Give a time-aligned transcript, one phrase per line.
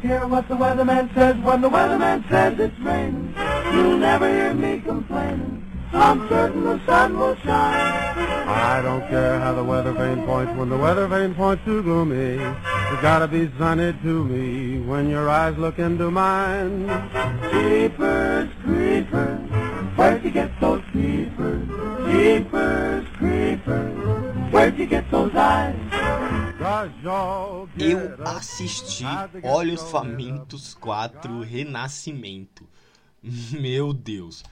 [0.00, 3.34] don't care what the weatherman says when the weatherman says it's raining.
[3.72, 5.64] You'll never hear me complaining.
[5.92, 8.18] I'm certain the sun will shine.
[8.48, 12.36] I don't care how the weather vane points when the weather vane points to gloomy.
[12.36, 16.86] It's gotta be sunny to me when your eyes look into mine.
[17.50, 19.50] Jeepers, creepers,
[19.96, 21.66] where'd you get those creepers?
[22.12, 26.27] Jeepers, creepers, where'd you get those eyes?
[27.76, 29.04] Eu assisti
[29.42, 32.68] Olhos Famintos 4 Renascimento.
[33.50, 34.44] Meu Deus.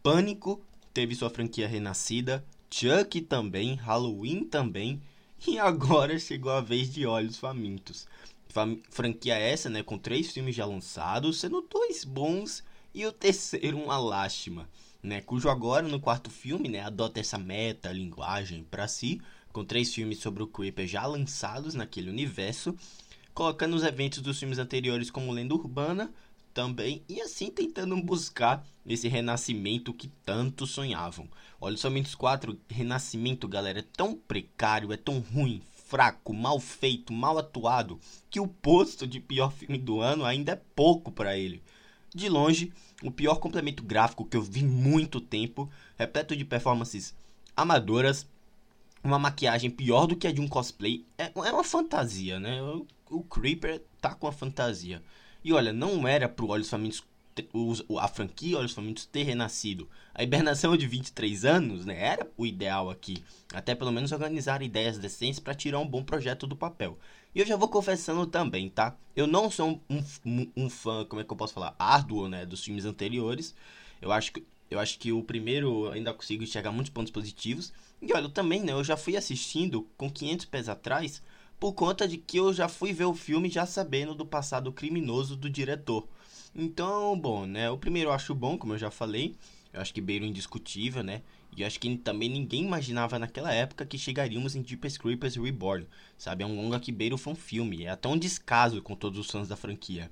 [0.00, 0.60] Pânico
[0.94, 5.02] teve sua franquia renascida, Chuck também, Halloween também,
[5.46, 8.06] e agora chegou a vez de Olhos Famintos.
[8.48, 12.62] Fam franquia essa, né, com três filmes já lançados, sendo dois bons
[12.94, 14.68] e o terceiro uma lástima,
[15.02, 19.20] né, cujo agora no quarto filme, né, adota essa meta linguagem para si,
[19.52, 22.74] com três filmes sobre o Creeper já lançados naquele universo,
[23.34, 26.12] colocando os eventos dos filmes anteriores como lenda urbana
[26.52, 31.28] também e assim tentando buscar esse renascimento que tanto sonhavam.
[31.60, 37.38] Olha, somente 4 renascimento, galera, é tão precário, é tão ruim, fraco, mal feito, mal
[37.38, 41.62] atuado, que o posto de pior filme do ano ainda é pouco para ele.
[42.14, 47.14] De longe, o pior complemento gráfico que eu vi muito tempo, repleto de performances
[47.56, 48.26] amadoras,
[49.02, 52.62] uma maquiagem pior do que a de um cosplay, é, é uma fantasia, né?
[52.62, 55.02] O, o Creeper tá com a fantasia.
[55.44, 57.02] E olha, não era pro Olhos Famintos
[57.98, 59.88] a franquia Olhos Famintos ter renascido.
[60.14, 63.24] A hibernação de 23 anos, né, era o ideal aqui.
[63.54, 66.98] Até pelo menos organizar ideias decentes para tirar um bom projeto do papel.
[67.34, 68.94] E eu já vou confessando também, tá?
[69.16, 72.44] Eu não sou um, um, um fã, como é que eu posso falar, árduo, né,
[72.44, 73.54] dos filmes anteriores.
[74.00, 77.72] Eu acho que eu acho que o primeiro ainda consigo enxergar muitos pontos positivos.
[78.00, 81.22] E olha, eu também, né, eu já fui assistindo com 500 pés atrás
[81.60, 85.36] por conta de que eu já fui ver o filme já sabendo do passado criminoso
[85.36, 86.08] do diretor.
[86.54, 87.70] Então, bom, né?
[87.70, 89.36] O primeiro eu acho bom, como eu já falei.
[89.72, 91.22] Eu acho que beiro indiscutível, né?
[91.56, 95.86] E eu acho que também ninguém imaginava naquela época que chegaríamos em Deep Creepers Reborn.
[96.18, 96.42] Sabe?
[96.42, 97.84] É um longa que beiro foi um filme.
[97.84, 100.10] É até um descaso com todos os fãs da franquia.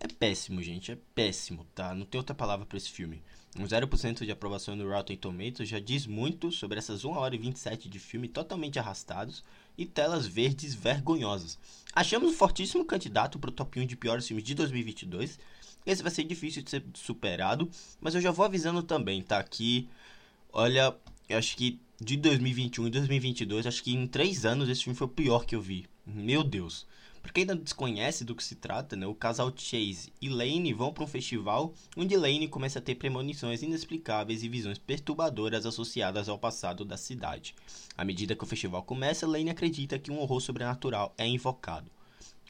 [0.00, 0.92] É péssimo, gente.
[0.92, 1.94] É péssimo, tá?
[1.94, 3.22] Não tem outra palavra para esse filme.
[3.58, 7.38] Um 0% de aprovação no Rotten Tomatoes já diz muito sobre essas 1 hora e
[7.38, 9.42] 27 de filme totalmente arrastados
[9.76, 11.58] e telas verdes vergonhosas.
[11.92, 15.38] Achamos um fortíssimo candidato para o top 1 de piores filmes de 2022.
[15.84, 17.68] Esse vai ser difícil de ser superado,
[18.00, 19.42] mas eu já vou avisando também, tá?
[19.42, 19.88] Que,
[20.52, 20.94] olha,
[21.28, 25.06] eu acho que de 2021 e 2022, acho que em 3 anos esse filme foi
[25.06, 25.86] o pior que eu vi.
[26.06, 26.86] Meu Deus.
[27.22, 30.92] Pra quem ainda desconhece do que se trata, né, o casal Chase e Lane vão
[30.92, 36.38] para um festival onde Lane começa a ter premonições inexplicáveis e visões perturbadoras associadas ao
[36.38, 37.54] passado da cidade.
[37.96, 41.90] À medida que o festival começa, Lane acredita que um horror sobrenatural é invocado.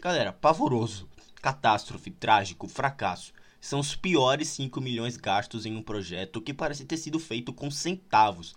[0.00, 1.08] Galera, pavoroso,
[1.42, 3.32] catástrofe, trágico, fracasso.
[3.60, 7.70] São os piores 5 milhões gastos em um projeto que parece ter sido feito com
[7.70, 8.54] centavos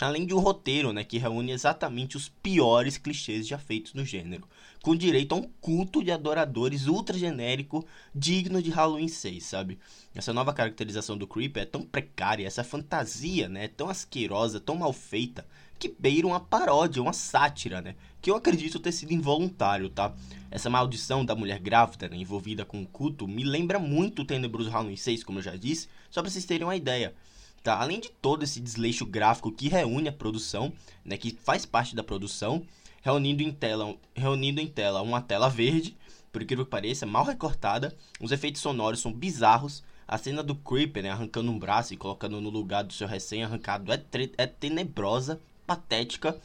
[0.00, 4.48] além de um roteiro né, que reúne exatamente os piores clichês já feitos no gênero,
[4.82, 9.78] com direito a um culto de adoradores ultra genérico digno de Halloween 6, sabe?
[10.14, 14.76] Essa nova caracterização do Creeper é tão precária, essa fantasia né, é tão asquerosa, tão
[14.76, 15.46] mal feita,
[15.78, 17.94] que beira uma paródia, uma sátira, né?
[18.20, 20.14] Que eu acredito ter sido involuntário, tá?
[20.50, 24.68] Essa maldição da mulher grávida né, envolvida com o culto me lembra muito o tenebroso
[24.68, 27.14] Halloween 6, como eu já disse, só pra vocês terem uma ideia.
[27.62, 27.78] Tá?
[27.78, 30.72] Além de todo esse desleixo gráfico que reúne a produção,
[31.04, 32.66] né, que faz parte da produção,
[33.02, 35.96] reunindo em tela, reunindo em tela uma tela verde,
[36.32, 41.02] por incrível que pareça, mal recortada, os efeitos sonoros são bizarros, a cena do Creeper
[41.02, 44.02] né, arrancando um braço e colocando no lugar do seu recém-arrancado é,
[44.36, 46.36] é tenebrosa, patética,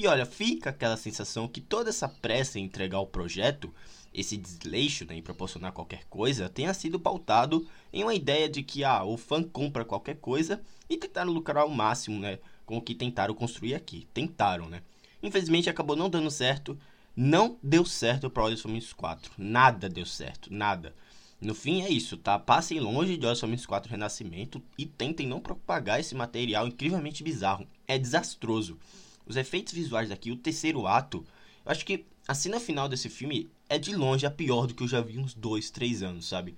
[0.00, 3.70] e olha, fica aquela sensação que toda essa pressa em entregar o projeto
[4.14, 8.82] esse desleixo né, em proporcionar qualquer coisa tenha sido pautado em uma ideia de que
[8.82, 10.58] ah, o fã compra qualquer coisa
[10.88, 14.08] e tentaram lucrar ao máximo né, com o que tentaram construir aqui.
[14.14, 14.82] Tentaram, né?
[15.22, 16.78] Infelizmente acabou não dando certo.
[17.14, 19.32] Não deu certo para Olhos Famintos 4.
[19.36, 20.94] Nada deu certo, nada.
[21.38, 22.38] No fim é isso, tá?
[22.38, 27.66] Passem longe de Olhos Famintos 4 Renascimento e tentem não propagar esse material incrivelmente bizarro.
[27.86, 28.78] É desastroso.
[29.26, 31.24] Os efeitos visuais daqui, o terceiro ato,
[31.64, 34.82] eu acho que a cena final desse filme é de longe a pior do que
[34.82, 36.56] eu já vi uns dois, três anos, sabe?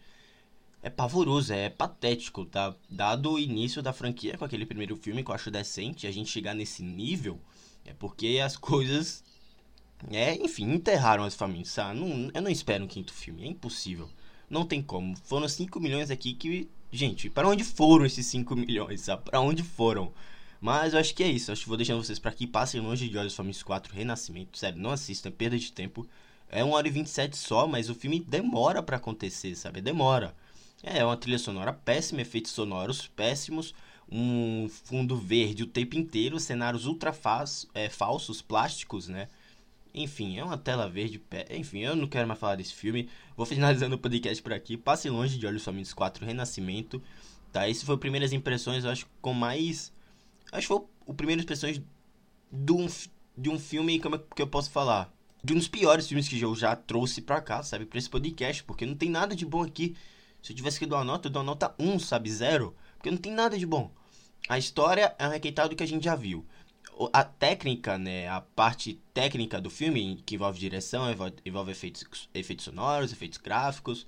[0.82, 2.74] É pavoroso, é patético, tá?
[2.90, 6.30] Dado o início da franquia com aquele primeiro filme que eu acho decente, a gente
[6.30, 7.38] chegar nesse nível
[7.84, 9.22] é porque as coisas.
[10.10, 12.00] É, enfim, enterraram as famílias, sabe?
[12.00, 14.08] Não, eu não espero um quinto filme, é impossível.
[14.50, 15.16] Não tem como.
[15.16, 16.68] Foram 5 milhões aqui que.
[16.90, 19.22] Gente, para onde foram esses 5 milhões, sabe?
[19.22, 20.12] Pra onde foram?
[20.62, 21.50] Mas eu acho que é isso.
[21.50, 22.46] Acho que vou deixando vocês para aqui.
[22.46, 24.56] Passem longe de Olhos Famintos 4 Renascimento.
[24.56, 26.06] Sério, não assistam, é perda de tempo.
[26.48, 29.80] É 1 hora e 27 só, mas o filme demora para acontecer, sabe?
[29.80, 30.36] Demora.
[30.80, 33.74] É uma trilha sonora péssima, efeitos sonoros péssimos,
[34.08, 37.12] um fundo verde o tempo inteiro, cenários ultra
[37.74, 39.28] é, falsos, plásticos, né?
[39.92, 41.20] Enfim, é uma tela verde.
[41.50, 43.08] Enfim, eu não quero mais falar desse filme.
[43.36, 44.76] Vou finalizando o podcast por aqui.
[44.76, 47.02] Passe longe de Olhos Famintos 4 Renascimento.
[47.50, 49.92] Tá, esse foi primeiras impressões, eu acho, com mais.
[50.52, 51.82] Acho que foi o primeiras impressões
[52.52, 52.86] de um,
[53.36, 55.12] de um filme, como é que eu posso falar?
[55.42, 57.86] De um dos piores filmes que eu já trouxe pra cá, sabe?
[57.86, 59.96] Pra esse podcast, porque não tem nada de bom aqui.
[60.40, 62.30] Se eu tivesse que dar uma nota, eu dou uma nota 1, sabe?
[62.30, 62.76] Zero.
[62.96, 63.90] Porque não tem nada de bom.
[64.48, 66.46] A história é um requentado do que a gente já viu
[67.12, 72.64] a técnica, né, a parte técnica do filme, que envolve direção, envolve, envolve efeitos, efeitos
[72.64, 74.06] sonoros, efeitos gráficos,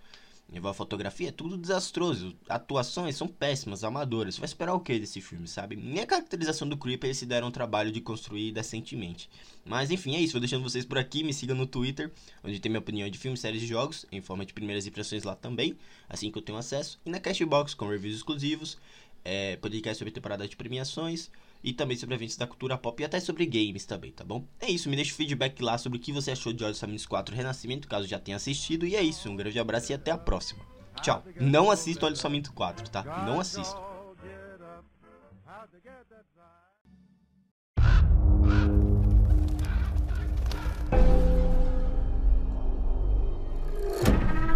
[0.53, 2.35] envolve fotografia, é tudo desastroso.
[2.49, 4.39] Atuações são péssimas, amadoras.
[4.39, 5.77] Vai esperar o que desse filme, sabe?
[5.77, 9.29] Nem a caracterização do Creeper se deram o trabalho de construir decentemente.
[9.65, 10.33] Mas enfim, é isso.
[10.33, 11.25] Vou deixando vocês por aqui.
[11.25, 12.13] Me sigam no Twitter,
[12.43, 15.35] onde tem minha opinião de filmes, séries e jogos, em forma de primeiras impressões lá
[15.35, 15.77] também,
[16.09, 17.01] assim que eu tenho acesso.
[17.05, 18.79] E na Cashbox, com reviews exclusivos,
[19.25, 21.31] é, podcast sobre temporada de premiações
[21.65, 24.47] e também sobre eventos da cultura pop e até sobre games também, tá bom?
[24.61, 27.07] É isso, me deixa o feedback lá sobre o que você achou de Olhos Famintos
[27.07, 28.87] 4 Renascimento, caso já tenha assistido.
[28.87, 30.63] E é isso, um grande abraço e até a próxima.
[31.01, 31.25] Tchau.
[31.41, 33.03] Não assisto Olhos Famintos 4, tá?
[33.27, 33.81] Não assisto.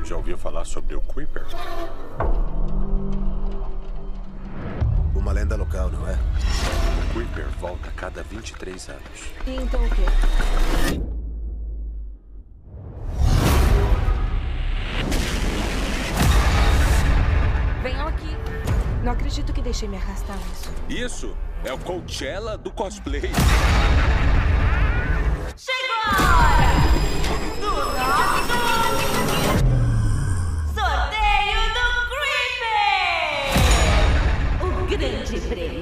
[0.04, 1.46] Já ouviu falar sobre o Creeper?
[5.14, 6.77] Uma lenda local, não é?
[7.28, 9.32] O Creeper volta a cada 23 anos.
[9.46, 10.02] E então o quê?
[17.82, 18.36] Venham aqui.
[19.04, 20.70] Não acredito que deixei me arrastar nisso.
[20.88, 23.30] Isso é o Coachella do cosplay.
[25.56, 26.68] Chegou a hora
[27.60, 28.48] do nosso
[34.88, 35.77] grande prêmio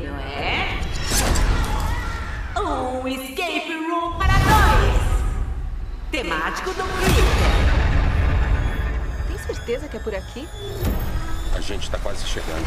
[3.06, 5.00] Um escape room para dois!
[6.11, 7.23] Temático do Creeper.
[9.29, 10.49] Tem certeza que é por aqui?
[11.55, 12.67] A gente está quase chegando.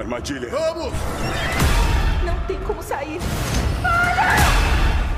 [0.00, 0.48] Armadilha.
[0.48, 0.92] Vamos!
[2.24, 3.20] Não tem como sair.
[3.82, 4.36] Para!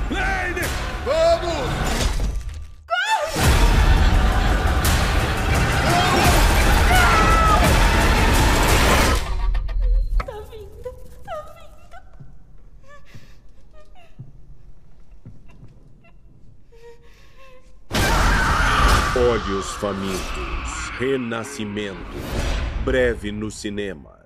[0.09, 0.61] Lane!
[1.05, 1.69] Vamos!
[2.87, 3.41] Corre!
[10.25, 10.91] Tá vindo,
[11.23, 11.97] tá vindo.
[19.29, 22.17] Olhos famintos, renascimento,
[22.83, 24.21] breve no cinema.